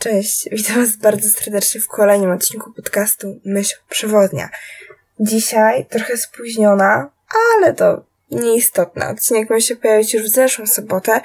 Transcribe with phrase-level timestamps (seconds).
[0.00, 4.48] Cześć, witam Was bardzo serdecznie w kolejnym odcinku podcastu Myśl Przewodnia.
[5.20, 7.10] Dzisiaj trochę spóźniona,
[7.54, 9.08] ale to nieistotne.
[9.08, 11.20] Odcinek miał się pojawić już w zeszłą sobotę,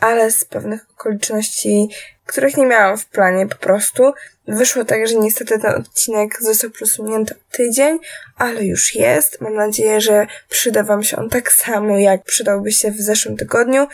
[0.00, 1.88] ale z pewnych okoliczności,
[2.26, 4.12] których nie miałam w planie po prostu,
[4.48, 7.98] wyszło tak, że niestety ten odcinek został przesunięty o tydzień,
[8.36, 9.40] ale już jest.
[9.40, 13.86] Mam nadzieję, że przyda Wam się on tak samo, jak przydałby się w zeszłym tygodniu.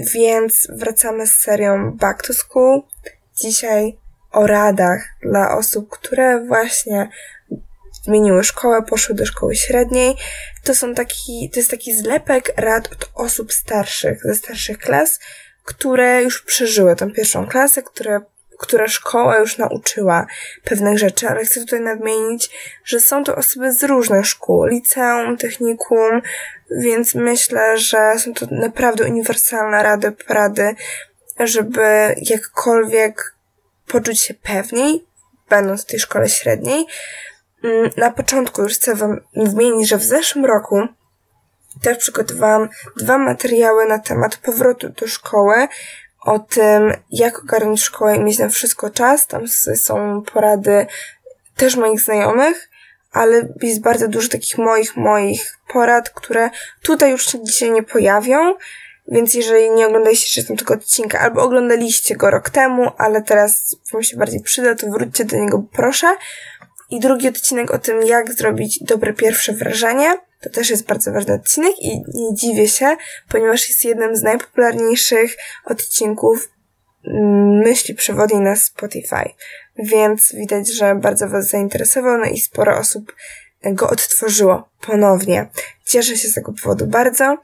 [0.00, 2.82] Więc wracamy z serią Back to School
[3.40, 3.98] dzisiaj
[4.32, 7.08] o radach dla osób, które właśnie
[8.04, 10.16] zmieniły szkołę, poszły do szkoły średniej.
[10.64, 15.18] To są taki, to jest taki zlepek rad od osób starszych, ze starszych klas,
[15.64, 18.20] które już przeżyły tą pierwszą klasę, które,
[18.58, 20.26] która szkoła już nauczyła
[20.64, 22.50] pewnych rzeczy, ale chcę tutaj nadmienić,
[22.84, 26.22] że są to osoby z różnych szkół, liceum, technikum,
[26.70, 30.74] więc myślę, że są to naprawdę uniwersalne rady, porady,
[31.40, 33.37] żeby jakkolwiek
[33.88, 35.06] poczuć się pewniej,
[35.48, 36.86] będąc w tej szkole średniej.
[37.64, 40.88] Mm, na początku już chcę Wam wymienić, że w zeszłym roku
[41.82, 45.68] też przygotowałam dwa materiały na temat powrotu do szkoły,
[46.20, 49.26] o tym, jak ogarnąć szkołę i mieć na wszystko czas.
[49.26, 50.86] Tam są porady
[51.56, 52.68] też moich znajomych,
[53.12, 56.50] ale jest bardzo dużo takich moich, moich porad, które
[56.82, 58.54] tutaj już się dzisiaj nie pojawią,
[59.08, 64.02] więc jeżeli nie oglądaliście jeszcze tego odcinka, albo oglądaliście go rok temu, ale teraz wam
[64.02, 66.06] się bardziej przyda, to wróćcie do niego, proszę.
[66.90, 70.14] I drugi odcinek o tym, jak zrobić dobre pierwsze wrażenie.
[70.40, 72.96] To też jest bardzo ważny odcinek i nie dziwię się,
[73.28, 76.50] ponieważ jest jednym z najpopularniejszych odcinków
[77.06, 79.30] mm, myśli przewodniej na Spotify.
[79.78, 83.12] Więc widać, że bardzo Was zainteresował, no i sporo osób
[83.64, 85.48] go odtworzyło ponownie.
[85.84, 87.36] Cieszę się z tego powodu bardzo.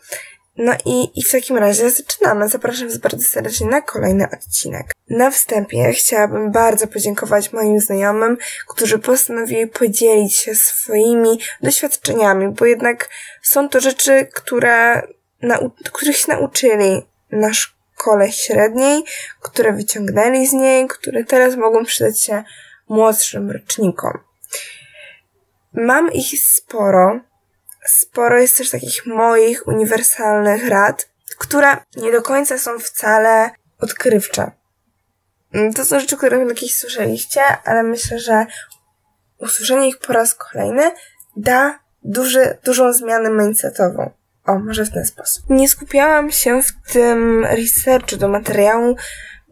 [0.57, 2.49] No i, i w takim razie zaczynamy.
[2.49, 4.93] Zapraszam Was bardzo serdecznie na kolejny odcinek.
[5.11, 8.37] Na wstępie chciałabym bardzo podziękować moim znajomym,
[8.69, 13.09] którzy postanowili podzielić się swoimi doświadczeniami, bo jednak
[13.43, 15.03] są to rzeczy, które,
[15.43, 19.05] nau- których się nauczyli na szkole średniej,
[19.41, 22.45] które wyciągnęli z niej, które teraz mogą przydać się
[22.89, 24.19] młodszym rocznikom.
[25.73, 27.21] Mam ich sporo,
[27.89, 31.09] sporo jest też takich moich uniwersalnych rad,
[31.39, 33.51] które nie do końca są wcale
[33.81, 34.51] odkrywcze.
[35.53, 38.47] Mm, to są rzeczy, które jakieś słyszeliście, ale myślę, że
[39.39, 40.91] usłyszenie ich po raz kolejny
[41.37, 44.11] da duży, dużą zmianę mindsetową.
[44.47, 45.45] O, może w ten sposób.
[45.51, 48.97] Nie skupiałam się w tym researchu do materiału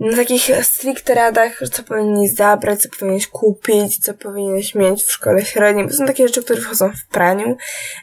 [0.02, 5.44] na takich stricte radach, co powinieneś zabrać, co powinieneś kupić, co powinieneś mieć w szkole
[5.44, 7.56] średniej, bo są takie rzeczy, które wchodzą w praniu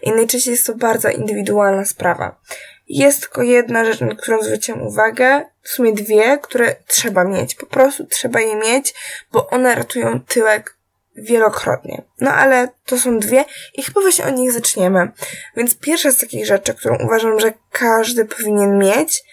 [0.03, 2.39] i najczęściej jest to bardzo indywidualna sprawa.
[2.87, 7.55] Jest tylko jedna rzecz, na którą zwróciłam uwagę, w sumie dwie, które trzeba mieć.
[7.55, 8.93] Po prostu trzeba je mieć,
[9.31, 10.77] bo one ratują tyłek
[11.15, 12.03] wielokrotnie.
[12.21, 15.11] No ale to są dwie i chyba właśnie od nich zaczniemy.
[15.55, 19.23] Więc pierwsza z takich rzeczy, którą uważam, że każdy powinien mieć,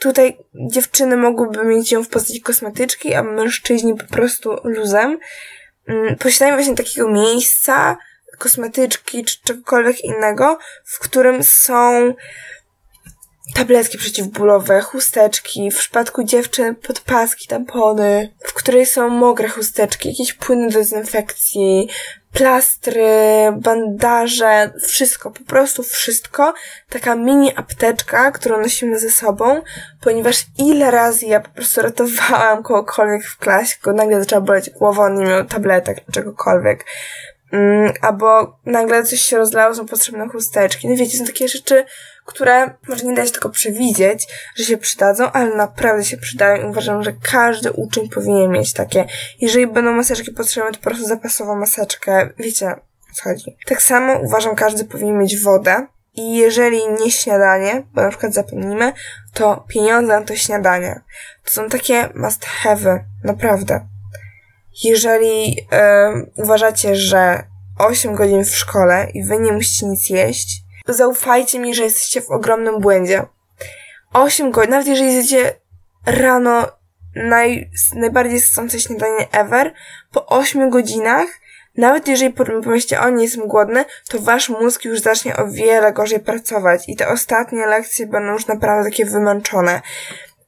[0.00, 5.18] Tutaj dziewczyny mogłyby mieć ją w postaci kosmetyczki, a mężczyźni po prostu luzem.
[5.88, 7.96] Mm, posiadanie właśnie takiego miejsca,
[8.38, 12.14] kosmetyczki czy czegokolwiek innego, w którym są
[13.54, 20.68] tabletki przeciwbólowe, chusteczki, w przypadku dziewczyn podpaski, tampony, w której są mokre chusteczki, jakieś płyny
[20.68, 21.88] do dezynfekcji,
[22.32, 23.02] plastry,
[23.56, 26.54] bandaże, wszystko, po prostu wszystko.
[26.88, 29.62] Taka mini apteczka, którą nosimy ze sobą,
[30.00, 35.04] ponieważ ile razy ja po prostu ratowałam kogokolwiek w klasie, go nagle zaczęła boleć głowa,
[35.04, 36.84] on nie miał tabletek, czegokolwiek.
[37.52, 40.88] Mm, albo nagle coś się rozlało, są potrzebne chusteczki.
[40.88, 41.84] No wiecie, są takie rzeczy,
[42.24, 44.26] które może nie da się tylko przewidzieć,
[44.56, 49.06] że się przydadzą, ale naprawdę się przydają i uważam, że każdy uczeń powinien mieć takie.
[49.40, 52.30] Jeżeli będą maseczki potrzebne, to po prostu zapasową maseczkę.
[52.38, 52.74] Wiecie,
[53.14, 53.56] co chodzi.
[53.66, 55.86] Tak samo uważam, każdy powinien mieć wodę.
[56.14, 58.92] I jeżeli nie śniadanie, bo na przykład zapomnimy,
[59.34, 61.00] to pieniądze na to śniadanie.
[61.44, 63.88] To są takie must have'y, naprawdę.
[64.84, 67.42] Jeżeli e, uważacie, że
[67.78, 72.30] 8 godzin w szkole i wy nie musicie nic jeść, zaufajcie mi, że jesteście w
[72.30, 73.26] ogromnym błędzie.
[74.12, 75.54] 8 godzin, nawet jeżeli jesteście
[76.06, 76.66] rano
[77.14, 79.72] naj, najbardziej sycące śniadanie ever,
[80.12, 81.26] po 8 godzinach,
[81.76, 82.34] nawet jeżeli
[82.64, 86.96] pomyślicie, o nie jestem głodny, to wasz mózg już zacznie o wiele gorzej pracować i
[86.96, 89.80] te ostatnie lekcje będą już naprawdę takie wymęczone.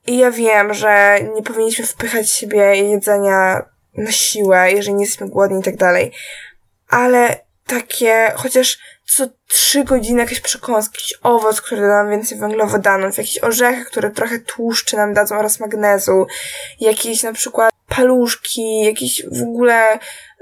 [0.06, 3.62] I ja wiem, że nie powinniśmy wpychać siebie jedzenia
[3.96, 6.12] na siłę, jeżeli nie jesteśmy głodni i tak dalej.
[6.90, 13.18] Ale takie chociaż co trzy godziny jakieś przekąski, jakiś owoc, który da nam więcej węglowodanów,
[13.18, 16.26] jakieś orzechy, które trochę tłuszczy nam dadzą oraz magnezu,
[16.80, 19.98] jakieś na przykład paluszki, jakieś w ogóle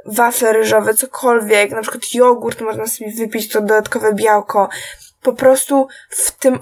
[0.07, 4.69] wafle ryżowe, cokolwiek, na przykład jogurt można sobie wypić, to dodatkowe białko.
[5.23, 6.59] Po prostu w tym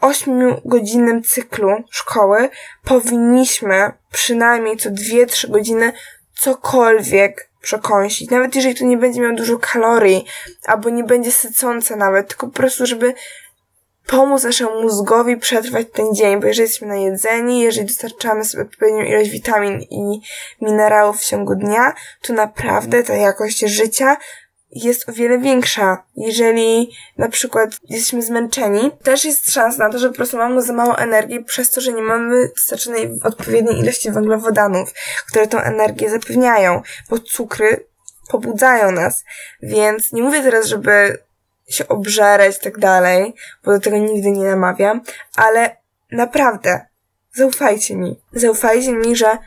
[0.00, 2.48] ośmiogodzinnym cyklu szkoły
[2.84, 5.92] powinniśmy przynajmniej co dwie, trzy godziny
[6.34, 8.30] cokolwiek przekąsić.
[8.30, 10.26] Nawet jeżeli to nie będzie miał dużo kalorii,
[10.66, 13.14] albo nie będzie sycące nawet, tylko po prostu, żeby
[14.06, 19.30] pomóc naszemu mózgowi przetrwać ten dzień, bo jeżeli jesteśmy najedzeni, jeżeli dostarczamy sobie odpowiednią ilość
[19.30, 20.20] witamin i
[20.60, 24.16] minerałów w ciągu dnia, to naprawdę ta jakość życia
[24.72, 26.04] jest o wiele większa.
[26.16, 30.72] Jeżeli na przykład jesteśmy zmęczeni, też jest szansa na to, że po prostu mamy za
[30.72, 34.92] mało energii przez to, że nie mamy dostarczonej odpowiedniej ilości węglowodanów,
[35.28, 37.86] które tą energię zapewniają, bo cukry
[38.30, 39.24] pobudzają nas.
[39.62, 41.18] Więc nie mówię teraz, żeby
[41.68, 43.34] się obżerać i tak dalej,
[43.64, 45.00] bo do tego nigdy nie namawiam,
[45.36, 45.76] ale
[46.12, 46.86] naprawdę,
[47.34, 48.20] zaufajcie mi.
[48.32, 49.38] Zaufajcie mi, że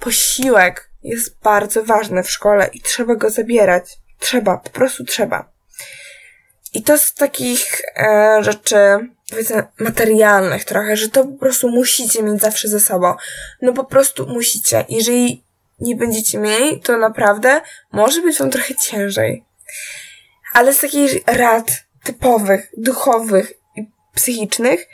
[0.00, 4.01] posiłek jest bardzo ważny w szkole i trzeba go zabierać.
[4.22, 5.52] Trzeba, po prostu trzeba.
[6.74, 8.76] I to z takich e, rzeczy,
[9.30, 13.14] powiedzmy, materialnych trochę, że to po prostu musicie mieć zawsze ze sobą.
[13.62, 14.84] No po prostu musicie.
[14.88, 15.44] Jeżeli
[15.80, 17.60] nie będziecie mieli, to naprawdę
[17.92, 19.44] może być wam trochę ciężej.
[20.52, 24.88] Ale z takich rad typowych, duchowych i psychicznych,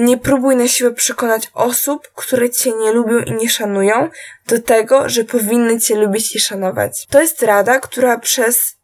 [0.00, 4.10] nie próbuj na siłę przekonać osób, które cię nie lubią i nie szanują,
[4.46, 7.06] do tego, że powinny cię lubić i szanować.
[7.06, 8.76] To jest rada, która przez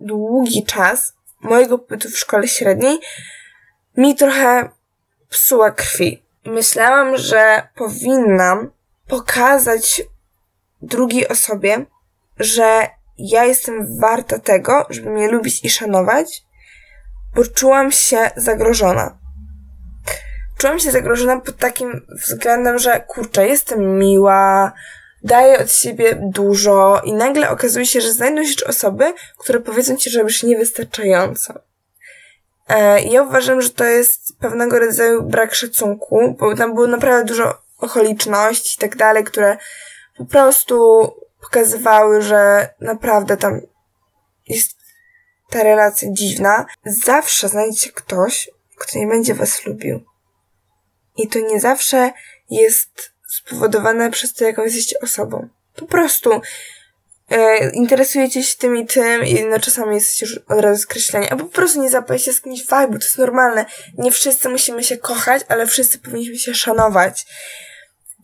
[0.00, 3.00] długi czas mojego pobytu w szkole średniej
[3.96, 4.68] mi trochę
[5.28, 6.22] psuła krwi.
[6.44, 8.70] Myślałam, że powinnam
[9.08, 10.02] pokazać
[10.82, 11.86] drugiej osobie,
[12.38, 12.88] że
[13.18, 16.42] ja jestem warta tego, żeby mnie lubić i szanować,
[17.34, 19.21] bo czułam się zagrożona.
[20.62, 24.72] Czułam się zagrożona pod takim względem, że kurczę, jestem miła,
[25.22, 30.10] daję od siebie dużo i nagle okazuje się, że znajdą się osoby, które powiedzą ci,
[30.10, 31.54] że robisz niewystarczająco.
[32.68, 37.62] E, ja uważam, że to jest pewnego rodzaju brak szacunku, bo tam było naprawdę dużo
[37.78, 39.56] okoliczności i tak dalej, które
[40.16, 41.06] po prostu
[41.40, 43.60] pokazywały, że naprawdę tam
[44.48, 44.76] jest
[45.50, 46.66] ta relacja dziwna.
[46.84, 50.11] Zawsze znajdzie się ktoś, kto nie będzie was lubił.
[51.16, 52.10] I to nie zawsze
[52.50, 55.48] jest spowodowane przez to, jaką jesteście osobą.
[55.76, 56.40] Po prostu
[57.30, 61.44] e, interesujecie się tym i tym i no czasami jesteście już od razu skreśleni, albo
[61.44, 63.66] po prostu nie zapajcie z kimś vibe, to jest normalne.
[63.98, 67.26] Nie wszyscy musimy się kochać, ale wszyscy powinniśmy się szanować.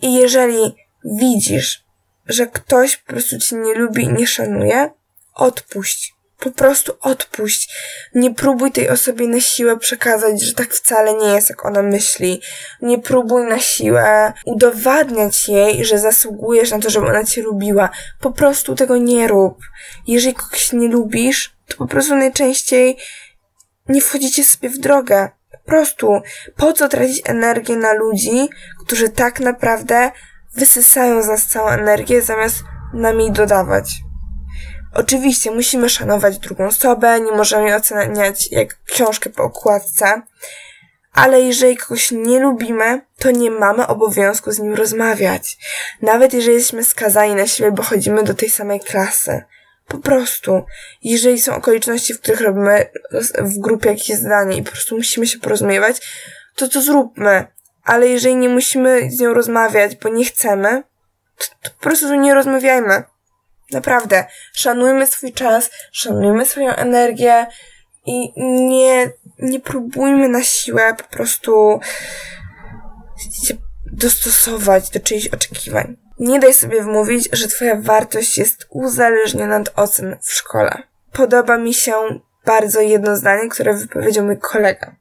[0.02, 0.74] I jeżeli
[1.04, 1.84] widzisz,
[2.26, 4.90] że ktoś po prostu cię nie lubi i nie szanuje,
[5.34, 6.17] odpuść.
[6.40, 7.74] Po prostu odpuść.
[8.14, 12.42] Nie próbuj tej osobie na siłę przekazać, że tak wcale nie jest, jak ona myśli.
[12.82, 17.90] Nie próbuj na siłę udowadniać jej, że zasługujesz na to, żeby ona cię lubiła.
[18.20, 19.58] Po prostu tego nie rób.
[20.06, 22.96] Jeżeli kogoś nie lubisz, to po prostu najczęściej
[23.88, 25.28] nie wchodzicie sobie w drogę.
[25.52, 26.20] Po prostu.
[26.56, 28.48] Po co tracić energię na ludzi,
[28.80, 30.10] którzy tak naprawdę
[30.54, 32.56] wysysają z nas całą energię, zamiast
[32.94, 34.07] nam jej dodawać?
[34.94, 40.22] Oczywiście musimy szanować drugą osobę, nie możemy oceniać jak książkę po okładce,
[41.12, 45.58] ale jeżeli kogoś nie lubimy, to nie mamy obowiązku z nim rozmawiać.
[46.02, 49.42] Nawet jeżeli jesteśmy skazani na siebie, bo chodzimy do tej samej klasy.
[49.88, 50.64] Po prostu,
[51.02, 52.90] jeżeli są okoliczności, w których robimy
[53.38, 55.96] w grupie jakieś zadanie i po prostu musimy się porozumiewać,
[56.54, 57.46] to to zróbmy.
[57.84, 60.82] Ale jeżeli nie musimy z nią rozmawiać, bo nie chcemy,
[61.38, 63.02] to, to po prostu nie rozmawiajmy.
[63.72, 67.46] Naprawdę, szanujmy swój czas, szanujmy swoją energię
[68.06, 68.32] i
[68.68, 71.80] nie, nie próbujmy na siłę po prostu
[73.44, 73.54] się
[73.92, 75.96] dostosować do czyichś oczekiwań.
[76.18, 80.82] Nie daj sobie wmówić, że twoja wartość jest uzależniona od ocen w szkole.
[81.12, 81.92] Podoba mi się
[82.44, 84.96] bardzo jedno zdanie, które wypowiedział mój kolega.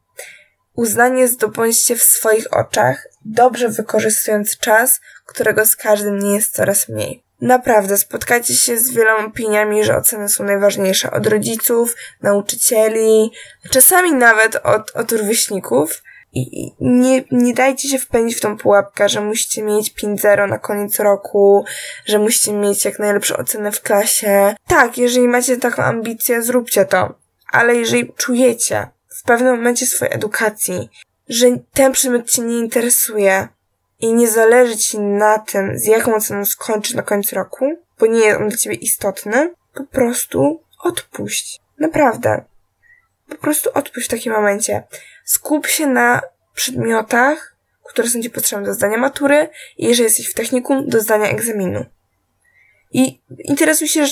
[0.75, 7.26] Uznanie zdobądźcie w swoich oczach, dobrze wykorzystując czas, którego z każdym nie jest coraz mniej.
[7.41, 13.31] Naprawdę, spotkacie się z wieloma opiniami, że oceny są najważniejsze od rodziców, nauczycieli,
[13.71, 16.03] czasami nawet od, od rówieśników.
[16.33, 20.99] I nie, nie dajcie się wpędzić w tą pułapkę, że musicie mieć 5-0 na koniec
[20.99, 21.65] roku,
[22.05, 24.55] że musicie mieć jak najlepsze oceny w klasie.
[24.67, 27.15] Tak, jeżeli macie taką ambicję, zróbcie to.
[27.51, 30.89] Ale jeżeli czujecie w pewnym momencie swojej edukacji,
[31.29, 33.47] że ten przedmiot cię nie interesuje,
[33.99, 37.65] i nie zależy ci na tym, z jaką oceną skończysz na końcu roku,
[37.99, 41.59] bo nie jest on dla ciebie istotny, po prostu odpuść.
[41.79, 42.43] Naprawdę.
[43.29, 44.83] po prostu odpuść w takim momencie.
[45.25, 46.21] Skup się na
[46.53, 51.29] przedmiotach, które są Ci potrzebne do zdania matury i jeżeli jesteś w technikum, do zdania
[51.29, 51.85] egzaminu.
[52.91, 54.03] I interesuj się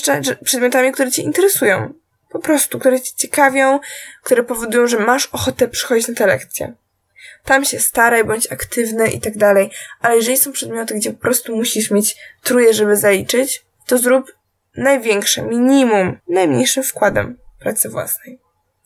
[0.44, 1.92] przedmiotami, które Cię interesują.
[2.30, 3.80] Po prostu, które Cię ciekawią,
[4.22, 6.74] które powodują, że masz ochotę przychodzić na te lekcje.
[7.44, 9.70] Tam się staraj, bądź aktywny i tak dalej.
[10.00, 14.32] Ale jeżeli są przedmioty, gdzie po prostu musisz mieć truje, żeby zaliczyć, to zrób
[14.76, 18.38] największe, minimum, najmniejszym wkładem pracy własnej.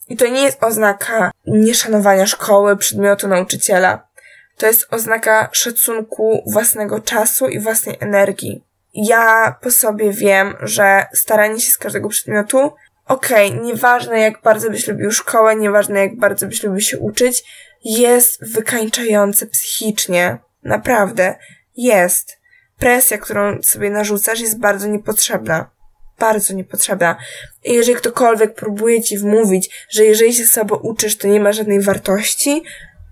[0.09, 4.09] I to nie jest oznaka nieszanowania szkoły, przedmiotu, nauczyciela.
[4.57, 8.65] To jest oznaka szacunku własnego czasu i własnej energii.
[8.95, 12.73] Ja po sobie wiem, że staranie się z każdego przedmiotu,
[13.07, 17.45] okej, okay, nieważne jak bardzo byś lubił szkołę, nieważne jak bardzo byś lubił się uczyć,
[17.85, 20.39] jest wykańczające psychicznie.
[20.63, 21.35] Naprawdę.
[21.77, 22.41] Jest.
[22.79, 25.71] Presja, którą sobie narzucasz, jest bardzo niepotrzebna.
[26.19, 27.17] Bardzo niepotrzebna.
[27.65, 31.81] I jeżeli ktokolwiek próbuje ci wmówić, że jeżeli się sobie uczysz, to nie ma żadnej
[31.81, 32.63] wartości,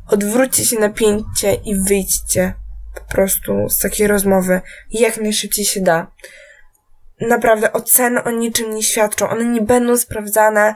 [0.09, 2.55] odwróćcie się napięcie i wyjdźcie
[2.95, 4.61] po prostu z takiej rozmowy
[4.91, 6.11] jak najszybciej się da.
[7.21, 9.29] Naprawdę oceny o niczym nie świadczą.
[9.29, 10.75] One nie będą sprawdzane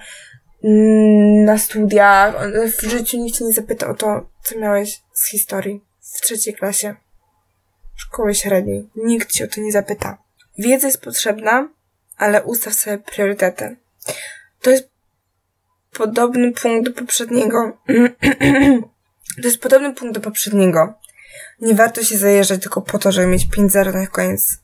[1.45, 2.35] na studiach.
[2.79, 6.95] W życiu nikt nie zapyta o to, co miałeś z historii w trzeciej klasie
[7.97, 8.89] szkoły średniej.
[8.97, 10.19] Nikt ci o to nie zapyta.
[10.59, 11.69] Wiedza jest potrzebna,
[12.17, 13.77] ale ustaw sobie priorytety.
[14.61, 14.89] To jest
[15.93, 17.79] podobny punkt do poprzedniego.
[19.43, 20.95] to jest podobny punkt do poprzedniego.
[21.61, 24.59] Nie warto się zajeżdżać tylko po to, żeby mieć 5-0 na koniec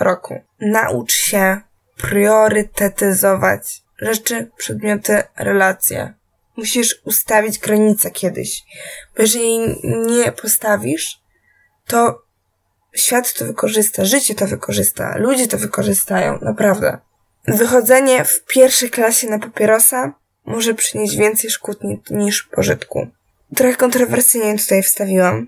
[0.00, 0.40] roku.
[0.60, 1.60] Naucz się
[1.96, 6.14] priorytetyzować rzeczy, przedmioty, relacje.
[6.56, 8.62] Musisz ustawić granice kiedyś.
[9.16, 11.20] Bo jeżeli nie postawisz,
[11.86, 12.22] to
[12.94, 16.98] świat to wykorzysta, życie to wykorzysta, ludzie to wykorzystają, naprawdę.
[17.48, 21.78] Wychodzenie w pierwszej klasie na papierosa może przynieść więcej szkód
[22.10, 23.06] niż pożytku.
[23.56, 25.46] Trochę kontrowersyjnie tutaj wstawiłam,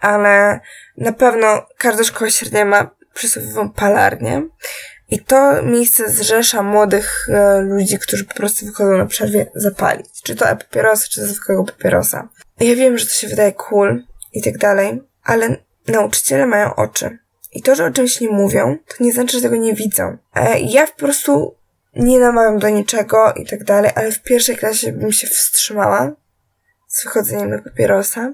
[0.00, 0.60] ale
[0.96, 4.42] na pewno każda szkoła średnia ma przysłowiową palarnię
[5.10, 10.22] i to miejsce zrzesza młodych e, ludzi, którzy po prostu wychodzą na przerwie zapalić.
[10.22, 12.28] Czy to papierosa, czy zwykłego papierosa.
[12.60, 15.56] Ja wiem, że to się wydaje cool i tak dalej, ale
[15.88, 17.18] nauczyciele mają oczy.
[17.52, 20.16] I to, że o czymś nie mówią, to nie znaczy, że tego nie widzą.
[20.34, 21.56] E, ja po prostu
[21.94, 26.12] nie namawiam do niczego i tak dalej, ale w pierwszej klasie bym się wstrzymała
[26.88, 28.32] z wychodzeniem na papierosa.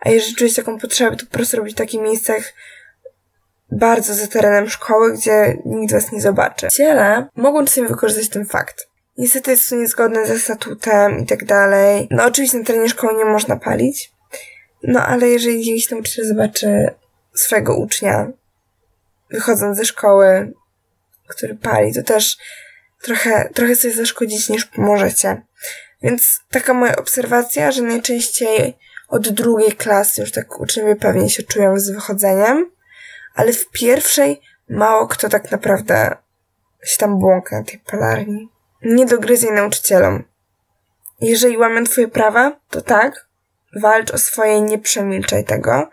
[0.00, 2.52] A jeżeli czujesz taką potrzebę, to po prostu robić w takich miejscach
[3.72, 6.68] bardzo za terenem szkoły, gdzie nikt was nie zobaczy.
[6.72, 8.88] Ciele mogą czasami wykorzystać ten fakt.
[9.18, 12.08] Niestety jest to niezgodne ze statutem i tak dalej.
[12.10, 14.12] No oczywiście na terenie szkoły nie można palić,
[14.82, 16.94] no ale jeżeli jakiś nauczyciel zobaczy
[17.34, 18.32] swojego ucznia
[19.30, 20.52] wychodząc ze szkoły,
[21.28, 22.36] który pali, to też
[23.02, 25.42] trochę, trochę sobie zaszkodzić niż pomożecie.
[26.02, 31.78] Więc taka moja obserwacja, że najczęściej od drugiej klasy już tak uczniowie pewnie się czują
[31.78, 32.70] z wychodzeniem,
[33.34, 36.16] ale w pierwszej mało kto tak naprawdę
[36.84, 38.48] się tam błąka na tej palarni.
[38.82, 40.24] Nie dogryzaj nauczycielom.
[41.20, 43.26] Jeżeli łamią twoje prawa, to tak,
[43.80, 45.90] walcz o swoje nie przemilczaj tego,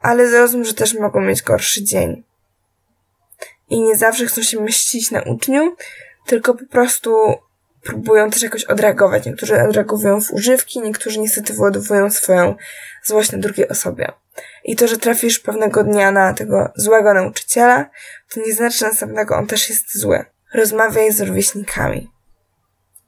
[0.00, 2.24] ale zrozum, że też mogą mieć gorszy dzień.
[3.68, 5.76] I nie zawsze chcą się mścić na uczniu,
[6.26, 7.34] tylko po prostu
[7.82, 9.26] próbują też jakoś odreagować.
[9.26, 12.54] Niektórzy odreagowują w używki, niektórzy niestety wyładowują swoją
[13.04, 14.12] złość na drugiej osobie.
[14.64, 17.90] I to, że trafisz pewnego dnia na tego złego nauczyciela,
[18.34, 20.24] to nie znaczy, że następnego on też jest zły.
[20.54, 22.10] Rozmawiaj z rówieśnikami.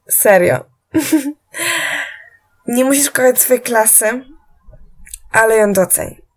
[0.09, 0.65] Serio.
[2.67, 4.23] nie musisz kochać swojej klasy,
[5.31, 6.28] ale ją doceń.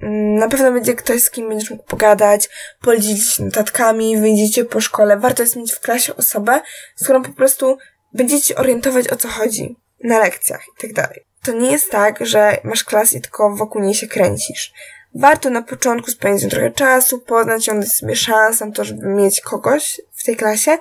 [0.00, 2.48] Na pewno będzie ktoś, z kim będziesz mógł pogadać,
[2.80, 5.16] podzielić się notatkami, wyjdziecie po szkole.
[5.16, 6.60] Warto jest mieć w klasie osobę,
[6.96, 7.78] z którą po prostu
[8.12, 11.26] będziecie orientować o co chodzi na lekcjach i tak dalej.
[11.42, 14.72] To nie jest tak, że masz klasę i tylko wokół niej się kręcisz.
[15.14, 19.40] Warto na początku spędzić trochę czasu, poznać ją, dać sobie szansę na to, żeby mieć
[19.40, 20.78] kogoś w tej klasie,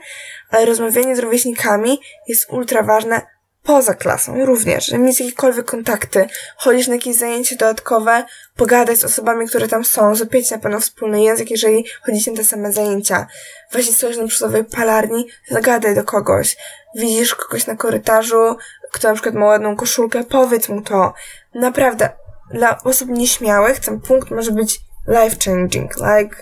[0.49, 3.21] ale rozmawianie z rówieśnikami jest ultra ważne,
[3.65, 9.47] poza klasą również, żeby mieć jakiekolwiek kontakty, chodzić na jakieś zajęcia dodatkowe, pogadać z osobami,
[9.47, 13.27] które tam są, zapieć na pewno wspólny język, jeżeli chodzicie na te same zajęcia.
[13.71, 16.57] Właśnie stoisz na przykładowej palarni, zagadaj do kogoś.
[16.95, 18.57] Widzisz kogoś na korytarzu,
[18.91, 21.13] kto na przykład ma ładną koszulkę, powiedz mu to.
[21.53, 22.09] Naprawdę,
[22.51, 26.35] dla osób nieśmiałych ten punkt może być life changing, like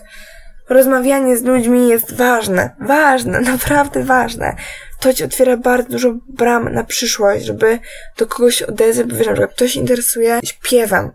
[0.68, 2.76] rozmawianie z ludźmi jest ważne.
[2.80, 4.56] Ważne, naprawdę ważne
[5.04, 7.78] to ci otwiera bardzo dużo bram na przyszłość, żeby
[8.18, 11.10] do kogoś odezwać, wiesz, na przykład ktoś interesuje śpiewem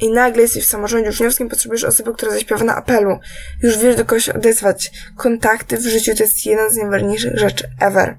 [0.00, 3.18] i nagle jesteś w samorządzie uczniowskim, potrzebujesz osoby, która zaśpiewa na apelu.
[3.62, 4.90] Już wiesz do kogoś odezwać.
[5.16, 8.18] Kontakty w życiu to jest jedna z najważniejszych rzeczy ever.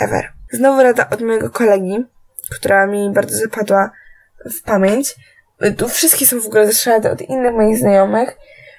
[0.00, 0.32] Ever.
[0.52, 2.04] Znowu rada od mojego kolegi,
[2.50, 3.90] która mi bardzo zapadła
[4.50, 5.14] w pamięć.
[5.76, 8.36] Tu wszystkie są w ogóle też rady od innych moich znajomych,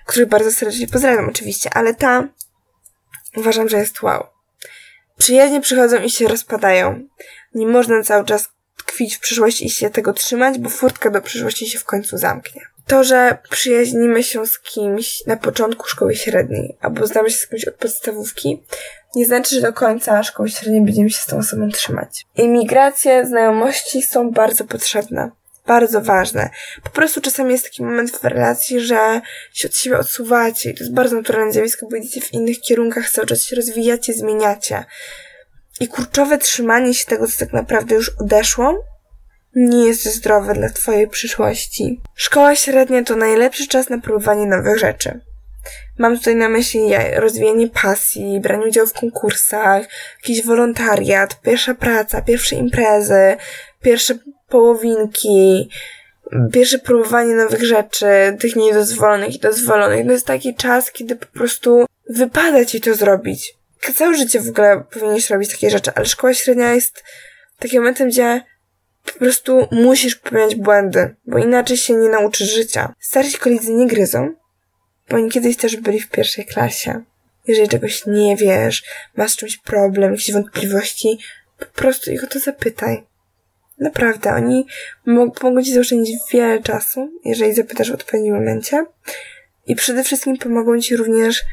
[0.08, 2.28] których bardzo serdecznie pozdrawiam oczywiście, ale ta
[3.36, 4.28] uważam, że jest wow.
[5.18, 7.08] Przyjaźnie przychodzą i się rozpadają.
[7.56, 11.70] Nie można cały czas tkwić w przyszłości i się tego trzymać, bo furtka do przyszłości
[11.70, 12.62] się w końcu zamknie.
[12.88, 17.66] To, że przyjaźnimy się z kimś na początku szkoły średniej, albo znamy się z kimś
[17.66, 18.64] od podstawówki,
[19.16, 22.26] nie znaczy, że do końca szkoły średniej będziemy się z tą osobą trzymać.
[22.36, 25.32] Imigracje, znajomości są bardzo potrzebne
[25.68, 26.50] bardzo ważne.
[26.84, 29.22] Po prostu czasami jest taki moment w relacji, że
[29.54, 33.10] się od siebie odsuwacie i to jest bardzo naturalne zjawisko, bo idziecie w innych kierunkach,
[33.10, 34.86] cały czas się rozwijacie, zmieniacie.
[35.80, 38.84] I kurczowe trzymanie się tego, co tak naprawdę już odeszło,
[39.56, 42.02] nie jest zdrowe dla Twojej przyszłości.
[42.16, 45.22] Szkoła średnia to najlepszy czas na próbowanie nowych rzeczy.
[45.98, 46.82] Mam tutaj na myśli
[47.16, 49.86] rozwijanie pasji, branie udziału w konkursach,
[50.22, 53.38] jakiś wolontariat, pierwsza praca, pierwsze imprezy,
[53.82, 55.70] pierwsze połowinki,
[56.54, 58.06] pierwsze próbowanie nowych rzeczy,
[58.40, 60.06] tych niedozwolonych i dozwolonych.
[60.06, 63.58] To jest taki czas, kiedy po prostu wypada ci to zrobić.
[63.96, 67.04] Całe życie w ogóle powinieneś robić takie rzeczy, ale szkoła średnia jest
[67.60, 68.42] takim momentem, gdzie
[69.06, 72.94] po prostu musisz popełniać błędy, bo inaczej się nie nauczysz życia.
[73.00, 74.34] Starsi koledzy nie gryzą,
[75.10, 77.04] bo oni kiedyś też byli w pierwszej klasie.
[77.48, 78.84] Jeżeli czegoś nie wiesz,
[79.18, 81.18] masz czymś problem, jakieś wątpliwości,
[81.60, 83.04] po prostu ich o to zapytaj.
[83.80, 84.68] Naprawdę, oni
[85.06, 88.86] mogą ci zaoszczędzić wiele czasu, jeżeli zapytasz w odpowiednim momencie.
[89.66, 91.44] I przede wszystkim pomogą ci również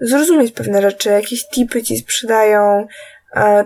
[0.00, 2.86] zrozumieć pewne rzeczy, jakieś tipy ci sprzedają,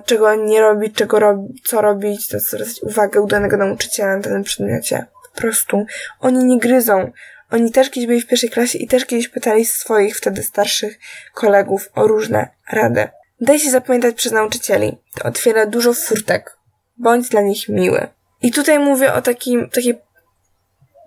[0.04, 4.42] czego nie robić, czego robi, co robić, to zwracać uwagę u danego nauczyciela na danym
[4.42, 5.06] przedmiocie.
[5.34, 5.86] Po prostu.
[6.20, 7.10] Oni nie gryzą.
[7.50, 10.98] Oni też kiedyś byli w pierwszej klasie i też kiedyś pytali swoich wtedy starszych
[11.34, 13.08] kolegów o różne rady.
[13.40, 14.98] Daj się zapamiętać przez nauczycieli.
[15.14, 16.56] To otwiera dużo furtek
[16.96, 18.06] bądź dla nich miły.
[18.42, 19.98] I tutaj mówię o takim, takiej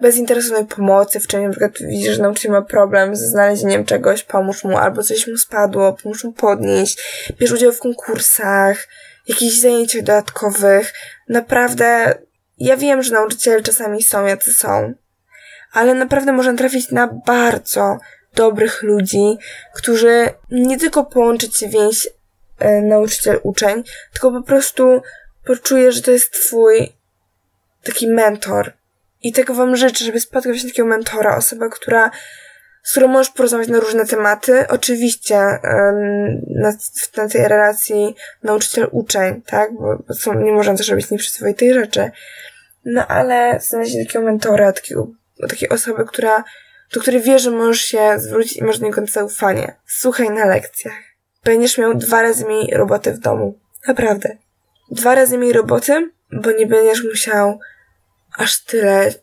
[0.01, 4.63] bezinteresownej pomocy, w czym na przykład widzisz, że nauczyciel ma problem ze znalezieniem czegoś, pomóż
[4.63, 6.97] mu, albo coś mu spadło, pomóż mu podnieść,
[7.39, 8.87] bierz udział w konkursach,
[9.27, 10.93] jakichś zajęciach dodatkowych.
[11.29, 12.15] Naprawdę,
[12.57, 14.93] ja wiem, że nauczyciele czasami są jacy są,
[15.73, 17.97] ale naprawdę można trafić na bardzo
[18.35, 19.37] dobrych ludzi,
[19.73, 22.07] którzy nie tylko połączyć się więź
[22.59, 25.01] e, nauczyciel-uczeń, tylko po prostu
[25.45, 26.93] poczujesz, że to jest twój
[27.83, 28.73] taki mentor.
[29.21, 32.11] I tego wam życzę, żeby spotkać się takiego mentora, osoba, która,
[32.83, 34.67] z którą możesz porozmawiać na różne tematy.
[34.67, 35.35] Oczywiście
[36.55, 36.73] na,
[37.17, 39.73] na tej relacji nauczyciel-uczeń, tak?
[39.73, 42.11] Bo, bo są, nie można też robić nieprzyzwoitej rzeczy.
[42.85, 45.07] No ale znaleźć takiego mentora, takiego,
[45.49, 46.43] takiej osoby, która,
[46.93, 49.75] do której wiesz, że możesz się zwrócić i masz do niego zaufanie.
[49.85, 50.95] Słuchaj na lekcjach.
[51.43, 53.59] Będziesz miał dwa razy mniej roboty w domu.
[53.87, 54.44] Naprawdę
[54.91, 57.59] dwa razy mniej roboty, bo nie będziesz musiał
[58.37, 59.13] aż tyle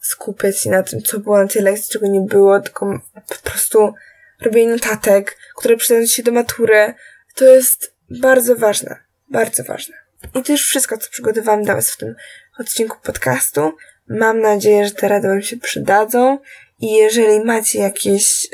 [0.00, 3.94] skupiać się na tym, co było na tej lekcji, czego nie było, tylko po prostu
[4.40, 6.94] robienie notatek, które przydadzą się do matury.
[7.34, 8.96] To jest bardzo ważne.
[9.28, 9.96] Bardzo ważne.
[10.34, 12.14] I to już wszystko, co przygotowałam dla Was w tym
[12.58, 13.72] odcinku podcastu.
[14.08, 16.38] Mam nadzieję, że te rady Wam się przydadzą
[16.78, 18.48] i jeżeli macie jakieś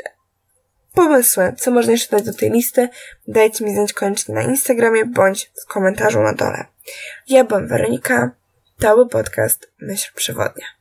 [0.93, 2.89] pomysły, co można jeszcze dać do tej listy,
[3.27, 6.65] dajcie mi znać koniecznie na Instagramie bądź w komentarzu na dole.
[7.27, 8.31] Ja byłam Weronika,
[8.79, 10.78] to był podcast Myśl Przewodnia.